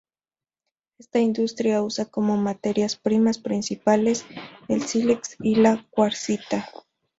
Esta 0.97 1.19
industria 1.19 1.83
usa 1.83 2.05
como 2.05 2.35
materias 2.35 2.95
primas 2.95 3.37
principales 3.37 4.25
el 4.67 4.81
sílex 4.81 5.35
y 5.43 5.53
la 5.57 5.85
cuarcita. 5.91 6.67